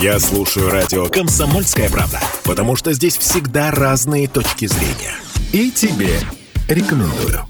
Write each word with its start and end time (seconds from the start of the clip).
Я 0.00 0.20
слушаю 0.20 0.70
радио 0.70 1.08
«Комсомольская 1.08 1.90
правда», 1.90 2.20
потому 2.44 2.76
что 2.76 2.92
здесь 2.92 3.18
всегда 3.18 3.72
разные 3.72 4.28
точки 4.28 4.66
зрения. 4.66 5.16
И 5.52 5.72
тебе 5.72 6.20
рекомендую. 6.68 7.44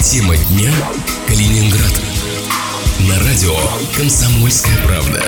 Тема 0.00 0.36
дня 0.36 0.70
Калининград. 1.26 2.00
На 3.08 3.18
радио 3.20 3.56
«Комсомольская 3.96 4.76
правда». 4.86 5.22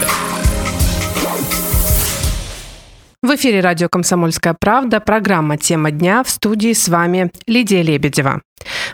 В 3.25 3.36
эфире 3.36 3.61
радио 3.61 3.88
«Комсомольская 3.88 4.52
правда», 4.52 5.00
программа 5.00 5.57
«Тема 5.57 5.90
дня» 5.90 6.22
в 6.22 6.29
студии 6.29 6.75
с 6.75 6.88
вами 6.88 7.30
Лидия 7.46 7.80
Лебедева. 7.80 8.43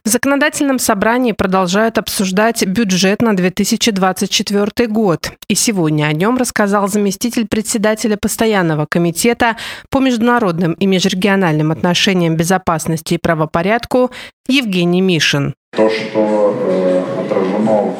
В 0.04 0.08
законодательном 0.08 0.78
собрании 0.78 1.32
продолжают 1.32 1.98
обсуждать 1.98 2.64
бюджет 2.64 3.22
на 3.22 3.34
2024 3.34 4.86
год. 4.86 5.32
И 5.48 5.56
сегодня 5.56 6.04
о 6.04 6.12
нем 6.12 6.36
рассказал 6.36 6.86
заместитель 6.86 7.48
председателя 7.48 8.16
постоянного 8.16 8.86
комитета 8.88 9.56
по 9.90 9.98
международным 9.98 10.74
и 10.74 10.86
межрегиональным 10.86 11.72
отношениям 11.72 12.36
безопасности 12.36 13.14
и 13.14 13.18
правопорядку 13.18 14.12
Евгений 14.46 15.00
Мишин. 15.00 15.54
То, 15.72 15.90
что 15.90 16.56
э, 16.56 17.19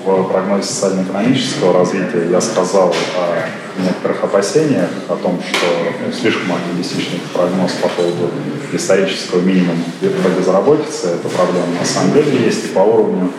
в 0.04 0.24
прогнозе 0.24 0.62
социально-экономического 0.62 1.72
развития, 1.72 2.28
я 2.30 2.40
сказал 2.40 2.94
о 3.16 3.80
некоторых 3.82 4.24
опасениях, 4.24 4.90
о 5.08 5.16
том, 5.16 5.40
что 5.42 5.66
слишком 6.12 6.52
оптимистичный 6.52 7.20
прогноз 7.32 7.72
по 7.82 7.88
поводу 7.88 8.30
исторического 8.72 9.40
минимума 9.40 9.82
по 10.00 10.28
безработице. 10.28 11.08
Эта 11.14 11.28
проблема 11.28 11.66
на 11.78 11.86
самом 11.86 12.12
деле 12.12 12.44
есть 12.44 12.64
и 12.64 12.68
по 12.68 12.80
уровню 12.80 13.30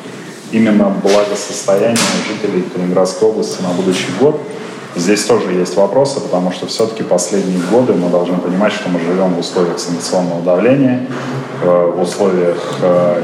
именно 0.51 0.93
благосостояния 1.01 1.97
жителей 2.27 2.63
Калининградской 2.63 3.27
области 3.27 3.61
на 3.61 3.69
будущий 3.69 4.11
год. 4.19 4.41
Здесь 4.95 5.23
тоже 5.23 5.53
есть 5.53 5.75
вопросы, 5.77 6.19
потому 6.19 6.51
что 6.51 6.67
все-таки 6.67 7.03
последние 7.03 7.59
годы 7.71 7.93
мы 7.93 8.09
должны 8.09 8.37
понимать, 8.37 8.73
что 8.73 8.89
мы 8.89 8.99
живем 8.99 9.35
в 9.35 9.39
условиях 9.39 9.79
санкционного 9.79 10.41
давления, 10.41 11.07
Э, 11.63 11.91
в 11.95 12.01
условиях 12.01 12.79
э, 12.81 13.23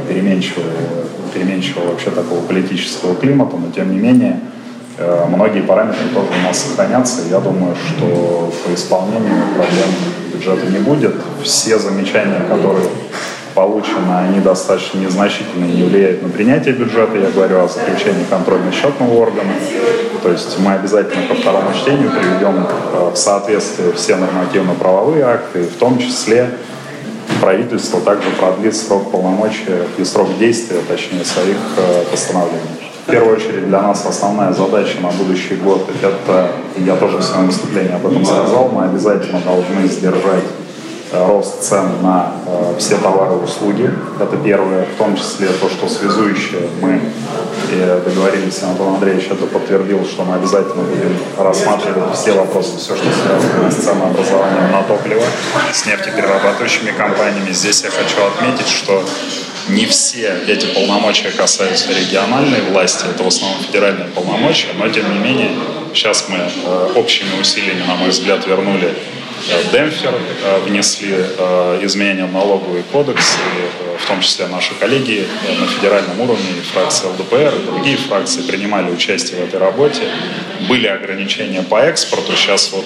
переменчивого, 1.37 1.91
вообще 1.91 2.09
такого 2.09 2.41
политического 2.41 3.15
климата, 3.15 3.55
но 3.57 3.71
тем 3.71 3.91
не 3.91 3.99
менее 3.99 4.39
э, 4.97 5.25
многие 5.29 5.61
параметры 5.61 6.07
тоже 6.13 6.27
у 6.39 6.47
нас 6.47 6.59
сохранятся. 6.59 7.21
Я 7.29 7.39
думаю, 7.39 7.75
что 7.75 8.51
по 8.65 8.73
исполнению 8.73 9.43
проблем 9.55 9.89
бюджета 10.33 10.65
не 10.67 10.79
будет. 10.79 11.15
Все 11.43 11.77
замечания, 11.77 12.41
которые 12.49 12.87
получены, 13.53 14.13
они 14.13 14.39
достаточно 14.39 14.99
незначительные, 14.99 15.73
не 15.73 15.83
влияют 15.83 16.21
на 16.21 16.29
принятие 16.29 16.73
бюджета. 16.73 17.17
Я 17.17 17.29
говорю 17.29 17.63
о 17.63 17.67
заключении 17.67 18.25
контрольно-счетного 18.29 19.13
органа. 19.13 19.53
То 20.21 20.31
есть 20.31 20.59
мы 20.59 20.73
обязательно 20.73 21.27
ко 21.27 21.35
второму 21.35 21.71
чтению 21.73 22.11
приведем 22.11 22.67
в 23.13 23.15
соответствие 23.15 23.93
все 23.93 24.15
нормативно-правовые 24.15 25.23
акты, 25.23 25.63
в 25.63 25.77
том 25.77 25.97
числе 25.99 26.51
правительство 27.41 28.01
также 28.01 28.29
продлит 28.31 28.75
срок 28.75 29.11
полномочия 29.11 29.83
и 29.97 30.03
срок 30.03 30.29
действия, 30.37 30.79
точнее, 30.87 31.23
своих 31.23 31.57
э, 31.77 32.03
постановлений. 32.11 32.91
В 33.05 33.09
первую 33.09 33.37
очередь 33.37 33.67
для 33.67 33.81
нас 33.81 34.05
основная 34.05 34.51
задача 34.51 34.99
на 34.99 35.09
будущий 35.11 35.55
год– 35.55 35.89
это, 36.01 36.51
я 36.77 36.95
тоже 36.97 37.17
в 37.17 37.23
своем 37.23 37.47
выступлении 37.47 37.93
об 37.93 38.05
этом 38.05 38.25
сказал, 38.25 38.69
мы 38.69 38.83
обязательно 38.85 39.39
должны 39.39 39.87
сдержать 39.87 40.43
рост 41.11 41.61
цен 41.61 42.01
на 42.01 42.33
э, 42.45 42.75
все 42.79 42.97
товары 42.97 43.35
и 43.35 43.43
услуги. 43.43 43.89
Это 44.19 44.37
первое, 44.37 44.85
в 44.85 44.97
том 44.97 45.15
числе 45.15 45.47
то, 45.47 45.69
что 45.69 45.87
связующее 45.87 46.69
мы 46.81 46.99
э, 47.71 48.01
договорились, 48.05 48.61
Антон 48.63 48.95
Андреевич 48.95 49.27
это 49.31 49.45
подтвердил, 49.45 50.05
что 50.05 50.23
мы 50.23 50.35
обязательно 50.35 50.83
будем 50.83 51.17
рассматривать 51.37 52.15
все 52.15 52.33
вопросы, 52.33 52.77
все, 52.77 52.95
что 52.95 53.05
связано 53.05 53.71
с 53.71 53.75
ценообразованием 53.75 54.71
на 54.71 54.83
топливо, 54.83 55.23
с 55.71 55.85
нефтеперерабатывающими 55.85 56.91
компаниями. 56.91 57.51
Здесь 57.51 57.83
я 57.83 57.89
хочу 57.89 58.25
отметить, 58.25 58.67
что 58.67 59.03
не 59.69 59.85
все 59.85 60.33
эти 60.47 60.65
полномочия 60.67 61.31
касаются 61.31 61.91
региональной 61.91 62.61
власти, 62.71 63.05
это 63.09 63.23
в 63.23 63.27
основном 63.27 63.61
федеральные 63.61 64.07
полномочия, 64.09 64.69
но 64.77 64.87
тем 64.89 65.11
не 65.11 65.19
менее 65.19 65.51
сейчас 65.93 66.27
мы 66.29 66.39
общими 66.95 67.39
усилиями, 67.39 67.83
на 67.87 67.95
мой 67.95 68.09
взгляд, 68.09 68.45
вернули 68.47 68.93
Э, 68.95 69.16
демпфер, 69.71 70.13
э, 70.43 70.59
внесли 70.65 71.15
э, 71.15 71.79
изменения 71.83 72.25
в 72.25 72.33
налоговый 72.33 72.83
кодекс, 72.83 73.35
и 73.35 74.03
в 74.03 74.07
том 74.07 74.21
числе 74.21 74.47
наши 74.47 74.73
коллеги 74.75 75.27
на 75.59 75.67
федеральном 75.67 76.19
уровне, 76.21 76.45
фракция 76.73 77.11
ЛДПР 77.11 77.53
и 77.61 77.65
другие 77.65 77.97
фракции 77.97 78.41
принимали 78.41 78.91
участие 78.91 79.41
в 79.41 79.47
этой 79.47 79.59
работе. 79.59 80.03
Были 80.67 80.87
ограничения 80.87 81.63
по 81.63 81.81
экспорту, 81.81 82.35
сейчас 82.35 82.71
вот 82.71 82.85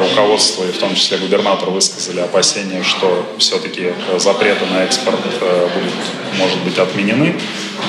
руководство 0.00 0.64
и 0.64 0.72
в 0.72 0.78
том 0.78 0.94
числе 0.94 1.18
губернатор 1.18 1.70
высказали 1.70 2.20
опасения, 2.20 2.82
что 2.82 3.26
все-таки 3.38 3.92
запреты 4.16 4.64
на 4.66 4.84
экспорт 4.84 5.20
будут, 5.20 6.38
может 6.38 6.58
быть, 6.60 6.78
отменены. 6.78 7.34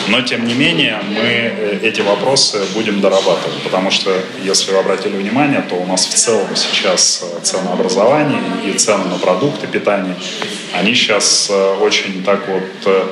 Но, 0.07 0.21
тем 0.21 0.47
не 0.47 0.53
менее, 0.53 0.99
мы 1.07 1.21
э, 1.21 1.79
эти 1.83 2.01
вопросы 2.01 2.61
будем 2.73 2.99
дорабатывать, 2.99 3.61
потому 3.63 3.91
что, 3.91 4.11
если 4.43 4.71
вы 4.71 4.79
обратили 4.79 5.15
внимание, 5.15 5.61
то 5.61 5.75
у 5.75 5.85
нас 5.85 6.05
в 6.05 6.13
целом 6.13 6.55
сейчас 6.55 7.23
э, 7.23 7.43
ценообразование 7.43 8.41
и 8.65 8.73
цены 8.73 9.05
на 9.05 9.17
продукты 9.17 9.67
питания, 9.67 10.15
они 10.73 10.95
сейчас 10.95 11.47
э, 11.51 11.75
очень 11.79 12.23
так 12.23 12.47
вот 12.47 13.07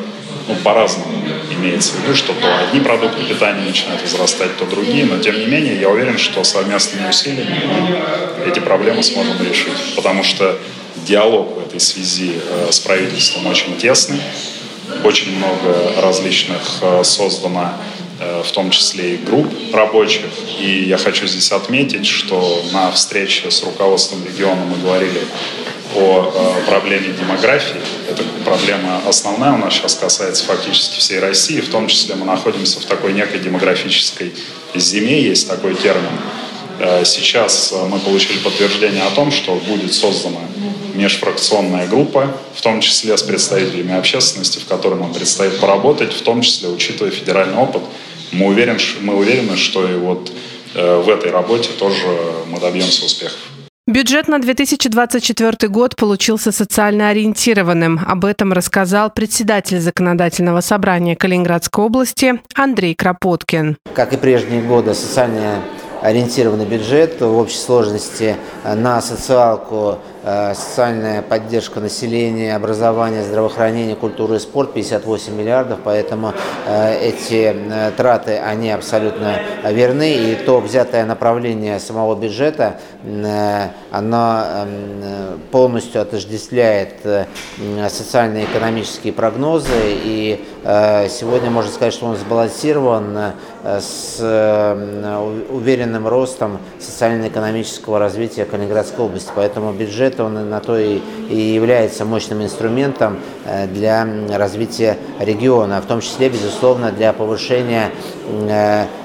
ну, 0.48 0.56
по-разному 0.64 1.12
имеется 1.52 1.94
в 1.94 2.04
виду, 2.04 2.16
что 2.16 2.34
то 2.34 2.48
одни 2.60 2.80
продукты 2.80 3.24
питания 3.24 3.62
начинают 3.62 4.02
возрастать, 4.02 4.58
то 4.58 4.66
другие, 4.66 5.06
но 5.06 5.20
тем 5.20 5.38
не 5.40 5.46
менее 5.46 5.80
я 5.80 5.90
уверен, 5.90 6.18
что 6.18 6.44
совместными 6.44 7.08
усилиями 7.10 7.62
мы 7.66 8.50
эти 8.50 8.60
проблемы 8.60 9.04
сможем 9.04 9.36
решить, 9.42 9.96
потому 9.96 10.24
что 10.24 10.58
диалог 11.06 11.56
в 11.56 11.60
этой 11.68 11.80
связи 11.80 12.34
с 12.70 12.80
правительством 12.80 13.46
очень 13.48 13.78
тесный, 13.78 14.22
очень 15.04 15.38
много 15.38 16.02
различных 16.02 16.80
э, 16.82 17.04
создано, 17.04 17.74
э, 18.20 18.44
в 18.44 18.52
том 18.52 18.70
числе 18.72 19.16
и 19.16 19.18
групп 19.18 19.48
рабочих. 19.74 20.26
И 20.60 20.84
я 20.84 20.98
хочу 20.98 21.28
здесь 21.28 21.52
отметить, 21.52 22.06
что 22.06 22.64
на 22.72 22.92
встрече 22.92 23.52
с 23.52 23.64
руководством 23.64 24.26
региона 24.26 24.64
мы 24.66 24.78
говорили 24.78 25.22
о 25.96 26.32
э, 26.34 26.70
проблеме 26.70 27.14
демографии. 27.20 27.82
Это 28.10 28.24
проблема 28.46 29.02
основная 29.08 29.54
у 29.54 29.58
нас 29.58 29.74
сейчас 29.74 29.96
касается 29.96 30.46
фактически 30.46 31.00
всей 31.00 31.20
России. 31.20 31.62
В 31.62 31.70
том 31.70 31.88
числе 31.88 32.16
мы 32.16 32.26
находимся 32.26 32.80
в 32.80 32.86
такой 32.86 33.14
некой 33.14 33.40
демографической 33.40 34.34
зиме, 34.76 35.22
есть 35.22 35.48
такой 35.48 35.76
термин. 35.76 36.12
Сейчас 37.06 37.74
мы 37.90 37.98
получили 37.98 38.38
подтверждение 38.38 39.02
о 39.02 39.10
том, 39.10 39.32
что 39.32 39.56
будет 39.56 39.92
создана 39.92 40.42
межфракционная 40.98 41.88
группа, 41.88 42.36
в 42.54 42.62
том 42.62 42.82
числе 42.82 43.16
с 43.16 43.22
представителями 43.22 43.94
общественности, 43.94 44.60
в 44.60 44.66
которой 44.66 45.00
нам 45.00 45.14
предстоит 45.14 45.60
поработать, 45.60 46.12
в 46.12 46.22
том 46.24 46.42
числе 46.42 46.70
учитывая 46.70 47.12
федеральный 47.12 47.58
опыт. 47.58 47.84
Мы 48.32 48.48
уверены, 48.48 48.80
мы 49.02 49.16
уверены 49.16 49.56
что 49.56 49.88
и 49.90 49.96
вот 49.96 50.32
э, 50.74 51.02
в 51.02 51.10
этой 51.10 51.32
работе 51.32 51.70
тоже 51.78 52.06
мы 52.48 52.60
добьемся 52.60 53.06
успехов. 53.06 53.38
Бюджет 53.86 54.28
на 54.28 54.40
2024 54.40 55.70
год 55.70 55.96
получился 55.96 56.52
социально 56.52 57.08
ориентированным. 57.08 58.02
Об 58.06 58.26
этом 58.26 58.52
рассказал 58.52 59.10
председатель 59.10 59.80
законодательного 59.80 60.60
собрания 60.60 61.16
Калининградской 61.16 61.86
области 61.86 62.42
Андрей 62.54 62.96
Кропоткин. 62.96 63.78
Как 63.94 64.12
и 64.12 64.18
прежние 64.18 64.62
годы, 64.62 64.94
социально 64.94 65.64
ориентированный 66.02 66.66
бюджет 66.66 67.22
в 67.22 67.38
общей 67.38 67.58
сложности 67.58 68.36
на 68.66 69.02
социалку 69.02 70.00
Э, 70.17 70.17
социальная 70.54 71.22
поддержка 71.22 71.80
населения, 71.80 72.56
образование, 72.56 73.24
здравоохранение, 73.24 73.96
культура 73.96 74.36
и 74.36 74.40
спорт 74.40 74.74
58 74.74 75.34
миллиардов, 75.34 75.80
поэтому 75.84 76.34
э, 76.66 77.00
эти 77.10 77.56
э, 77.56 77.92
траты, 77.96 78.38
они 78.38 78.72
абсолютно 78.72 79.40
верны, 79.64 80.14
и 80.14 80.36
то 80.36 80.60
взятое 80.60 81.06
направление 81.06 81.80
самого 81.80 82.16
бюджета, 82.16 82.80
оно 83.92 84.44
эм, 84.44 85.40
полностью 85.52 86.02
отождествляет 86.02 86.96
социально-экономические 87.90 89.14
прогнозы, 89.14 89.72
и 89.84 90.46
сегодня 91.10 91.50
можно 91.50 91.72
сказать, 91.72 91.94
что 91.94 92.08
он 92.08 92.16
сбалансирован 92.16 93.34
с 93.68 94.20
уверенным 95.50 96.08
ростом 96.08 96.60
социально-экономического 96.80 98.00
развития 98.00 98.46
Калининградской 98.46 99.04
области, 99.04 99.32
поэтому 99.36 99.74
бюджет 99.74 100.20
он 100.20 100.50
на 100.50 100.60
то 100.62 100.78
и 100.78 101.02
и 101.30 101.38
является 101.38 102.06
мощным 102.06 102.42
инструментом 102.44 103.20
для 103.74 104.08
развития 104.34 104.98
региона, 105.20 105.82
в 105.82 105.86
том 105.86 106.02
числе, 106.02 106.30
безусловно, 106.30 106.92
для 106.92 107.14
повышения 107.14 107.92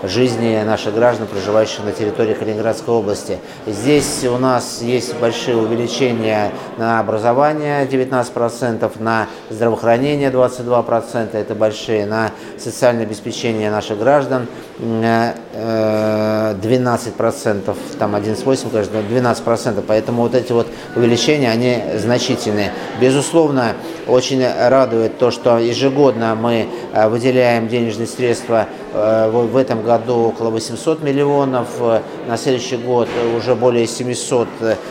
жизни 0.02 0.62
наших 0.64 0.94
граждан, 0.94 1.26
проживающих 1.26 1.84
на 1.84 1.92
территории 1.92 2.32
Калининградской 2.34 2.94
области. 2.94 3.38
Здесь 3.66 4.24
у 4.24 4.38
нас 4.38 4.82
есть 4.82 5.14
большие 5.19 5.56
увеличения 5.56 6.50
на 6.76 7.00
образование 7.00 7.86
19%, 7.86 8.90
на 9.00 9.26
здравоохранение 9.50 10.30
22%, 10.30 11.36
это 11.36 11.54
большие, 11.54 12.06
на 12.06 12.30
социальное 12.58 13.04
обеспечение 13.04 13.70
наших 13.70 13.98
граждан 13.98 14.46
12%, 14.80 17.76
там 17.98 18.16
11,8, 18.16 18.70
конечно, 18.70 18.96
12%, 18.96 19.84
поэтому 19.86 20.22
вот 20.22 20.34
эти 20.34 20.52
вот 20.52 20.66
увеличения, 20.96 21.50
они 21.50 21.82
значительные. 22.12 22.72
Безусловно, 23.00 23.74
очень 24.06 24.44
радует 24.46 25.16
то, 25.16 25.30
что 25.30 25.58
ежегодно 25.58 26.34
мы 26.34 26.68
э, 26.92 27.08
выделяем 27.08 27.68
денежные 27.68 28.06
средства 28.06 28.66
э, 28.92 29.30
в 29.30 29.56
этом 29.56 29.82
году 29.82 30.16
около 30.28 30.50
800 30.50 31.02
миллионов, 31.02 31.68
э, 31.80 32.00
на 32.28 32.36
следующий 32.36 32.76
год 32.76 33.08
уже 33.34 33.54
более 33.54 33.86
700 33.86 34.46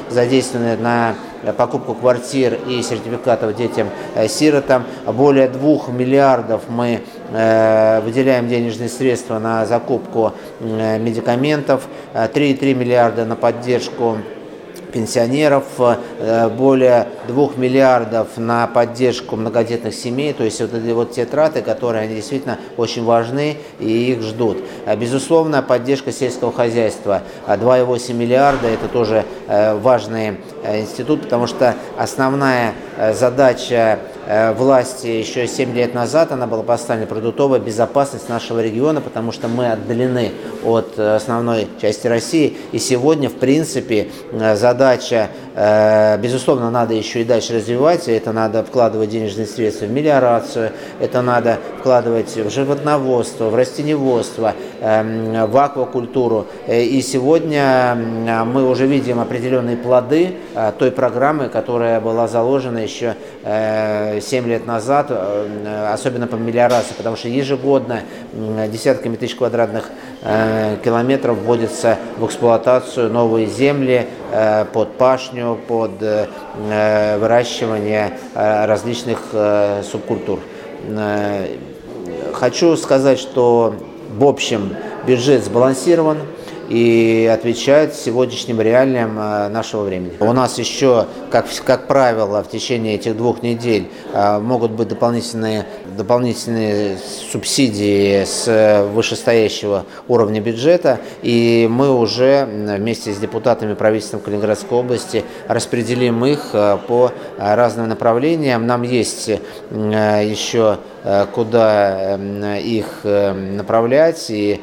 задействованы 0.10 0.78
на 0.78 1.14
покупку 1.58 1.94
квартир 1.94 2.58
и 2.68 2.82
сертификатов 2.82 3.56
детям-сиротам. 3.56 4.86
Более 5.06 5.48
2 5.48 5.92
миллиардов 5.92 6.64
мы 6.70 7.02
выделяем 7.32 8.48
денежные 8.48 8.90
средства 8.90 9.40
на 9.40 9.66
закупку 9.66 10.34
медикаментов, 10.60 11.88
3,3 12.14 12.74
миллиарда 12.76 13.26
на 13.26 13.36
поддержку 13.36 14.18
пенсионеров, 14.92 15.66
э, 15.80 16.50
более 16.50 17.08
2 17.28 17.52
миллиардов 17.58 18.38
на 18.38 18.68
поддержку 18.68 19.36
многодетных 19.36 19.94
семей, 19.94 20.34
то 20.34 20.44
есть 20.44 20.62
вот 20.62 20.74
эти 20.74 20.92
вот 20.92 21.12
те 21.14 21.26
траты, 21.26 21.62
которые 21.62 22.04
они 22.04 22.16
действительно 22.16 22.60
очень 22.78 23.04
важны 23.04 23.58
и 23.80 24.12
их 24.12 24.22
ждут. 24.22 24.58
А, 24.86 24.96
безусловно, 24.96 25.62
поддержка 25.62 26.12
сельского 26.12 26.52
хозяйства 26.52 27.24
2,8 27.48 28.14
миллиарда, 28.14 28.68
это 28.68 28.88
тоже 28.88 29.26
э, 29.48 29.76
важный 29.76 30.38
э, 30.64 30.82
институт, 30.82 31.24
потому 31.24 31.48
что 31.48 31.76
основная 31.98 32.74
задача 33.14 34.00
власти 34.28 35.08
еще 35.08 35.48
7 35.48 35.74
лет 35.74 35.94
назад, 35.94 36.32
она 36.32 36.48
была 36.48 36.64
поставлена 36.64 37.08
продуктовая 37.08 37.60
безопасность 37.60 38.30
нашего 38.30 38.62
региона, 38.62 39.02
потому 39.02 39.32
что 39.32 39.48
мы 39.48 39.72
отдалены 39.72 40.32
от 40.64 40.94
э, 40.98 41.16
основной 41.16 41.68
части 41.82 42.08
России. 42.08 42.58
И 42.72 42.80
сегодня, 42.80 43.30
в 43.30 43.36
принципе, 43.36 44.08
э, 44.32 44.56
задача, 44.56 45.30
безусловно, 46.22 46.72
надо 46.72 46.94
еще 46.94 47.22
и 47.22 47.24
дальше 47.26 47.56
развивать. 47.56 48.08
Это 48.08 48.32
надо 48.32 48.64
вкладывать 48.64 49.10
денежные 49.10 49.46
средства 49.46 49.86
в 49.86 49.92
мелиорацию, 49.92 50.72
это 51.02 51.22
надо 51.22 51.58
вкладывать 51.80 52.34
в 52.38 52.50
животноводство, 52.50 53.50
в 53.50 53.56
растеневодство, 53.56 54.54
эм, 54.80 55.52
в 55.52 55.58
аквакультуру. 55.58 56.48
И 56.70 57.02
сегодня 57.02 57.98
мы 58.46 58.70
уже 58.70 58.88
видим 58.88 59.20
определенные 59.20 59.76
плоды 59.76 60.36
той 60.80 60.90
программы, 60.92 61.50
которая 61.50 62.00
была 62.00 62.30
заложена 62.30 62.78
еще 62.78 63.16
7 64.20 64.48
лет 64.48 64.66
назад, 64.66 65.08
э, 65.10 65.92
особенно 65.94 66.28
по 66.28 66.36
мелиорации, 66.36 66.94
потому 66.98 67.16
что 67.16 67.28
ежегодно 67.28 68.02
десятками 68.68 69.16
тысяч 69.16 69.36
квадратных 69.36 69.90
э, 70.24 70.78
километров 70.84 71.38
вводятся 71.38 71.98
в 72.18 72.26
эксплуатацию 72.26 73.10
новые 73.12 73.48
земли 73.48 74.08
э, 74.32 74.66
под 74.66 74.98
пашню, 74.98 75.60
под 75.68 75.92
выращивание 77.20 78.18
различных 78.34 79.20
субкультур. 79.84 80.40
Хочу 82.34 82.76
сказать, 82.76 83.20
что 83.20 83.76
в 84.18 84.24
общем 84.26 84.76
бюджет 85.06 85.44
сбалансирован, 85.44 86.18
и 86.72 87.26
отвечает 87.26 87.94
сегодняшним 87.94 88.62
реалиям 88.62 89.20
э, 89.20 89.50
нашего 89.50 89.84
времени. 89.84 90.14
У 90.22 90.32
нас 90.32 90.58
еще, 90.58 91.06
как, 91.30 91.48
как 91.66 91.88
правило, 91.88 92.42
в 92.44 92.50
течение 92.50 92.96
этих 92.96 93.18
двух 93.18 93.44
недель 93.44 93.90
э, 94.14 94.40
могут 94.40 94.72
быть 94.72 94.88
дополнительные, 94.88 95.66
дополнительные 95.98 96.98
субсидии 97.30 98.24
с 98.24 98.88
вышестоящего 98.94 99.86
уровня 100.08 100.40
бюджета, 100.40 101.02
и 101.22 101.68
мы 101.70 101.94
уже 101.94 102.46
вместе 102.46 103.12
с 103.12 103.18
депутатами 103.18 103.74
правительства 103.74 104.20
Калининградской 104.20 104.78
области 104.78 105.26
распределим 105.50 106.24
их 106.24 106.52
э, 106.54 106.78
по 106.88 107.12
разным 107.38 107.90
направлениям. 107.90 108.66
Нам 108.66 108.84
есть 108.84 109.30
еще 109.84 110.78
куда 111.34 112.16
их 112.16 112.86
направлять, 113.04 114.30
и 114.30 114.62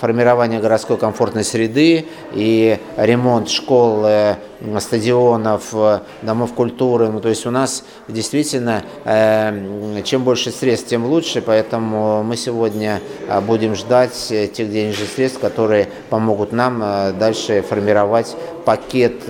формирование 0.00 0.60
городской 0.60 0.96
комфортной 0.96 1.44
среды 1.44 2.06
и 2.32 2.78
ремонт 2.96 3.48
школ, 3.48 4.04
э, 4.04 4.36
стадионов, 4.80 5.68
э, 5.72 6.00
домов 6.22 6.54
культуры. 6.54 7.08
Ну, 7.08 7.20
то 7.20 7.28
есть 7.28 7.46
у 7.46 7.50
нас 7.50 7.84
действительно 8.08 8.82
э, 9.04 10.02
чем 10.04 10.24
больше 10.24 10.50
средств, 10.50 10.88
тем 10.88 11.06
лучше, 11.06 11.42
поэтому 11.42 12.22
мы 12.22 12.36
сегодня 12.36 13.00
будем 13.46 13.74
ждать 13.74 14.12
тех 14.28 14.70
денежных 14.70 15.08
средств, 15.08 15.40
которые 15.40 15.88
помогут 16.10 16.52
нам 16.52 16.78
дальше 17.18 17.62
формировать 17.62 18.36
пакет 18.64 19.22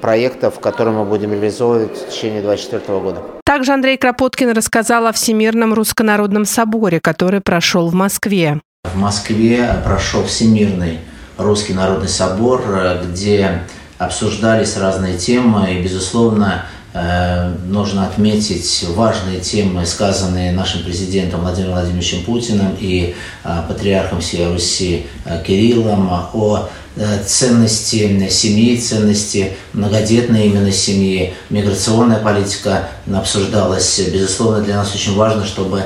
проектов, 0.00 0.60
которые 0.60 0.94
мы 0.94 1.04
будем 1.04 1.32
реализовывать 1.32 1.96
в 1.96 2.10
течение 2.10 2.42
2024 2.42 3.00
года. 3.00 3.22
Также 3.44 3.72
Андрей 3.72 3.96
Кропоткин 3.96 4.50
рассказал 4.50 5.06
о 5.06 5.12
Всемирном 5.12 5.74
руссконародном 5.74 6.44
соборе, 6.44 7.00
который 7.00 7.40
прошел 7.40 7.88
в 7.88 7.94
Москве. 7.94 8.60
В 8.84 8.96
Москве 8.96 9.80
прошел 9.82 10.24
Всемирный 10.24 10.98
Русский 11.38 11.72
народный 11.72 12.08
собор, 12.08 12.62
где 13.04 13.62
обсуждались 13.98 14.76
разные 14.76 15.16
темы, 15.16 15.74
и, 15.74 15.82
безусловно, 15.82 16.66
э, 16.92 17.52
нужно 17.66 18.06
отметить 18.06 18.84
важные 18.90 19.40
темы, 19.40 19.84
сказанные 19.86 20.52
нашим 20.52 20.84
президентом 20.84 21.40
Владимиром 21.40 21.72
Владимировичем 21.72 22.22
Путиным 22.24 22.76
и 22.78 23.16
э, 23.42 23.62
патриархом 23.66 24.20
всей 24.20 24.46
Руси 24.46 25.06
э, 25.24 25.42
Кириллом 25.44 26.08
о 26.32 26.68
ценности 27.26 28.28
семьи, 28.30 28.76
ценности 28.76 29.54
многодетной 29.72 30.46
именно 30.46 30.70
семьи. 30.70 31.34
Миграционная 31.50 32.20
политика 32.20 32.88
обсуждалась. 33.12 33.98
Безусловно, 34.12 34.60
для 34.60 34.76
нас 34.76 34.94
очень 34.94 35.16
важно, 35.16 35.44
чтобы 35.44 35.82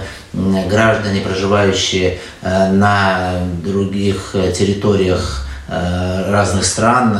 граждане, 0.68 1.20
проживающие 1.20 2.18
э, 2.42 2.70
на 2.70 3.40
других 3.64 4.30
э, 4.34 4.52
территориях 4.52 5.46
э, 5.68 6.30
разных 6.30 6.64
стран, 6.64 7.18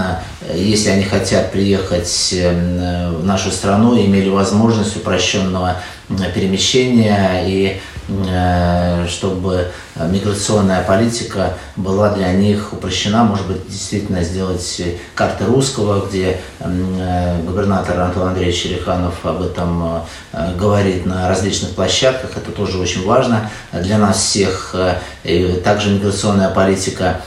если 0.54 0.90
они 0.90 1.04
хотят 1.04 1.52
приехать 1.52 2.32
в 2.32 3.26
нашу 3.26 3.50
страну, 3.50 3.94
имели 3.98 4.30
возможность 4.30 4.96
упрощенного 4.96 5.76
перемещения 6.34 7.44
и 7.46 7.80
чтобы 9.08 9.70
миграционная 10.06 10.82
политика 10.82 11.54
была 11.76 12.10
для 12.10 12.32
них 12.32 12.72
упрощена, 12.72 13.24
может 13.24 13.46
быть, 13.46 13.66
действительно 13.68 14.22
сделать 14.22 14.82
карты 15.14 15.44
русского, 15.44 16.06
где 16.06 16.40
э, 16.60 17.42
губернатор 17.44 17.98
Антон 18.00 18.28
Андреевич 18.28 18.62
Череханов 18.62 19.14
об 19.24 19.42
этом 19.42 20.04
э, 20.32 20.54
говорит 20.56 21.06
на 21.06 21.28
различных 21.28 21.70
площадках, 21.70 22.36
это 22.36 22.50
тоже 22.52 22.78
очень 22.78 23.04
важно 23.04 23.50
для 23.72 23.98
нас 23.98 24.18
всех. 24.18 24.74
И 25.24 25.60
также 25.64 25.90
миграционная 25.90 26.50
политика 26.50 27.20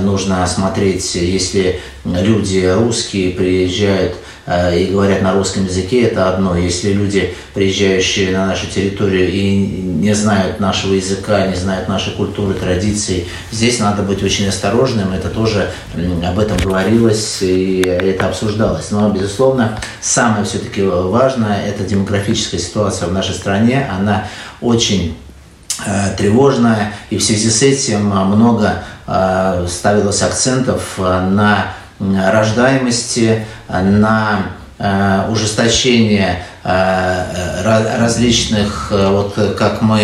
нужно 0.00 0.46
смотреть, 0.46 1.14
если 1.14 1.80
люди 2.04 2.66
русские 2.66 3.32
приезжают 3.32 4.16
Э, 4.46 4.78
и 4.78 4.86
говорят 4.86 5.22
на 5.22 5.32
русском 5.32 5.64
языке, 5.64 6.02
это 6.02 6.28
одно. 6.28 6.56
Если 6.56 6.92
люди, 6.92 7.34
приезжающие 7.52 8.30
на 8.30 8.46
нашу 8.46 8.68
территорию 8.68 9.28
и 9.28 9.56
не 9.56 10.14
знают 10.14 10.60
нашего 10.60 10.94
языка, 10.94 11.48
не 11.48 11.56
знают 11.56 11.88
нашей 11.88 12.05
культуры, 12.12 12.54
традиций, 12.54 13.28
здесь 13.50 13.78
надо 13.78 14.02
быть 14.02 14.22
очень 14.22 14.48
осторожным. 14.48 15.12
Это 15.12 15.28
тоже 15.28 15.70
об 16.24 16.38
этом 16.38 16.56
говорилось 16.58 17.38
и 17.42 17.80
это 17.80 18.26
обсуждалось. 18.26 18.90
Но, 18.90 19.08
безусловно, 19.10 19.78
самое 20.00 20.44
все-таки 20.44 20.82
важное– 20.82 21.66
это 21.66 21.84
демографическая 21.84 22.60
ситуация 22.60 23.08
в 23.08 23.12
нашей 23.12 23.34
стране. 23.34 23.88
Она 23.90 24.28
очень 24.60 25.16
э, 25.84 26.14
тревожная, 26.16 26.92
и 27.10 27.18
в 27.18 27.24
связи 27.24 27.50
с 27.50 27.62
этим 27.62 28.06
много 28.06 28.84
э, 29.06 29.66
ставилось 29.68 30.22
акцентов 30.22 30.98
на 30.98 31.72
рождаемости, 31.98 33.46
на 33.68 34.40
э, 34.78 35.28
ужесточение 35.30 36.42
различных, 37.98 38.88
вот 38.90 39.34
как 39.56 39.82
мы 39.82 40.02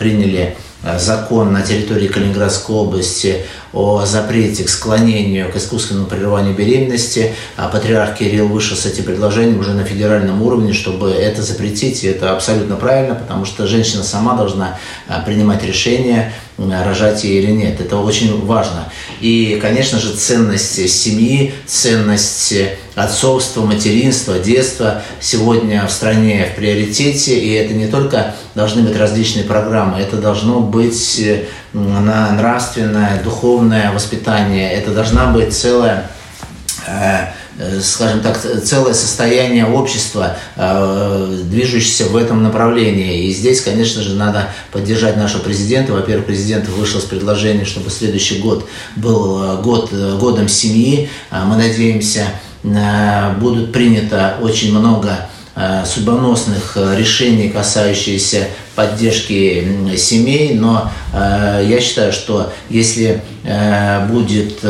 приняли 0.00 0.56
закон 0.98 1.52
на 1.52 1.60
территории 1.60 2.08
Калининградской 2.08 2.74
области 2.74 3.44
о 3.72 4.04
запрете 4.04 4.64
к 4.64 4.68
склонению 4.68 5.50
к 5.52 5.56
искусственному 5.56 6.06
прерыванию 6.06 6.54
беременности. 6.54 7.34
А 7.56 7.68
патриарх 7.68 8.18
Кирилл 8.18 8.48
вышел 8.48 8.76
с 8.76 8.86
этим 8.86 9.04
предложением 9.04 9.60
уже 9.60 9.72
на 9.72 9.84
федеральном 9.84 10.42
уровне, 10.42 10.72
чтобы 10.72 11.10
это 11.10 11.42
запретить. 11.42 12.04
И 12.04 12.08
это 12.08 12.32
абсолютно 12.32 12.76
правильно, 12.76 13.14
потому 13.14 13.44
что 13.44 13.66
женщина 13.66 14.02
сама 14.02 14.34
должна 14.34 14.78
а, 15.08 15.20
принимать 15.20 15.62
решение, 15.64 16.32
рожать 16.58 17.24
ей 17.24 17.42
или 17.42 17.50
нет. 17.50 17.80
Это 17.80 17.96
очень 17.96 18.44
важно. 18.44 18.92
И, 19.20 19.58
конечно 19.60 19.98
же, 19.98 20.14
ценность 20.14 20.88
семьи, 20.90 21.54
ценность 21.66 22.54
отцовства, 22.94 23.64
материнства, 23.64 24.38
детства 24.38 25.02
сегодня 25.20 25.86
в 25.86 25.90
стране 25.90 26.48
в 26.52 26.56
приоритете. 26.56 27.38
И 27.38 27.52
это 27.52 27.72
не 27.74 27.86
только 27.86 28.34
должны 28.54 28.82
быть 28.82 28.96
различные 28.96 29.44
программы, 29.44 30.00
это 30.00 30.16
должно 30.16 30.60
быть 30.60 31.20
на 31.72 32.32
нравственное, 32.32 33.22
духовное 33.22 33.92
воспитание, 33.92 34.72
это 34.72 34.92
должна 34.92 35.26
быть 35.26 35.54
целая 35.54 36.10
э, 36.86 37.26
Э, 37.62 37.78
скажем 37.82 38.20
так, 38.20 38.40
целое 38.40 38.94
состояние 38.94 39.66
общества, 39.66 40.38
э, 40.56 41.40
движущееся 41.44 42.06
в 42.06 42.16
этом 42.16 42.42
направлении. 42.42 43.26
И 43.26 43.34
здесь, 43.34 43.60
конечно 43.60 44.00
же, 44.00 44.14
надо 44.14 44.48
поддержать 44.72 45.18
нашего 45.18 45.42
президента. 45.42 45.92
Во-первых, 45.92 46.24
президент 46.24 46.66
вышел 46.70 47.00
с 47.00 47.04
предложением, 47.04 47.66
чтобы 47.66 47.90
следующий 47.90 48.38
год 48.38 48.66
был 48.96 49.58
год, 49.58 49.92
годом 49.92 50.48
семьи. 50.48 51.10
Мы 51.30 51.56
надеемся, 51.56 52.28
будут 52.62 53.72
принято 53.72 54.36
очень 54.40 54.70
много 54.70 55.28
судьбоносных 55.84 56.76
решений, 56.96 57.48
касающихся 57.48 58.48
поддержки 58.74 59.96
семей, 59.96 60.54
но 60.54 60.90
я 61.12 61.80
считаю, 61.80 62.12
что 62.12 62.52
если 62.68 63.22
будет 64.08 64.60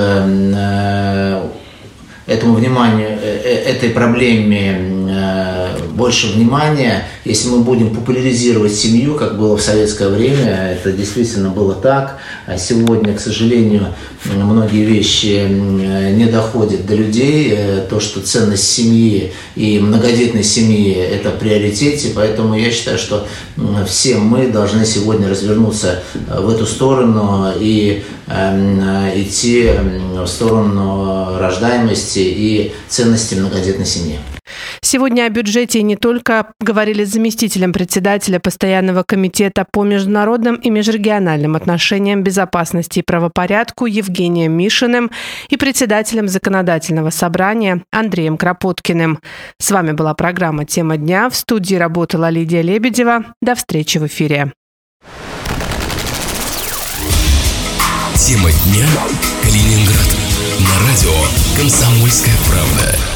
этому 2.30 2.54
вниманию, 2.54 3.08
э, 3.20 3.40
э, 3.44 3.72
этой 3.72 3.90
проблеме 3.90 4.78
э, 5.10 5.76
больше 6.00 6.28
внимания, 6.28 7.06
если 7.26 7.50
мы 7.50 7.58
будем 7.58 7.94
популяризировать 7.94 8.74
семью, 8.74 9.16
как 9.16 9.38
было 9.38 9.58
в 9.58 9.60
советское 9.60 10.08
время, 10.08 10.72
это 10.72 10.92
действительно 10.92 11.50
было 11.50 11.74
так. 11.74 12.16
А 12.46 12.56
сегодня, 12.56 13.14
к 13.14 13.20
сожалению, 13.20 13.88
многие 14.24 14.82
вещи 14.84 15.46
не 15.46 16.24
доходят 16.24 16.86
до 16.86 16.94
людей. 16.94 17.54
То, 17.90 18.00
что 18.00 18.22
ценность 18.22 18.66
семьи 18.66 19.32
и 19.56 19.78
многодетной 19.78 20.42
семьи– 20.42 20.94
это 21.16 21.28
приоритете, 21.30 22.12
поэтому 22.14 22.54
я 22.54 22.70
считаю, 22.70 22.96
что 22.96 23.26
все 23.86 24.16
мы 24.16 24.48
должны 24.48 24.86
сегодня 24.86 25.28
развернуться 25.28 26.02
в 26.26 26.48
эту 26.48 26.64
сторону 26.64 27.52
и 27.60 28.02
эм, 28.26 28.80
идти 29.14 29.68
в 30.16 30.26
сторону 30.26 31.38
рождаемости 31.38 32.20
и 32.20 32.72
ценности 32.88 33.34
многодетной 33.34 33.86
семьи. 33.86 34.18
Сегодня 34.92 35.26
о 35.26 35.28
бюджете 35.28 35.82
не 35.82 35.94
только 35.94 36.52
говорили 36.58 37.04
с 37.04 37.12
заместителем 37.12 37.72
председателя 37.72 38.40
Постоянного 38.40 39.04
комитета 39.04 39.64
по 39.70 39.84
международным 39.84 40.56
и 40.56 40.68
межрегиональным 40.68 41.54
отношениям 41.54 42.24
безопасности 42.24 42.98
и 42.98 43.02
правопорядку 43.02 43.86
Евгением 43.86 44.50
Мишиным 44.50 45.12
и 45.48 45.56
председателем 45.56 46.26
Законодательного 46.26 47.10
собрания 47.10 47.84
Андреем 47.92 48.36
Кропоткиным. 48.36 49.20
С 49.58 49.70
вами 49.70 49.92
была 49.92 50.12
программа 50.14 50.64
«Тема 50.64 50.96
дня». 50.96 51.30
В 51.30 51.36
студии 51.36 51.76
работала 51.76 52.28
Лидия 52.28 52.62
Лебедева. 52.62 53.26
До 53.40 53.54
встречи 53.54 53.98
в 53.98 54.08
эфире. 54.08 54.52
Тема 58.16 58.50
дня. 58.50 58.88
Калининград. 59.40 60.16
На 60.58 60.88
радио 60.88 61.14
«Комсомольская 61.56 62.34
правда». 62.48 63.09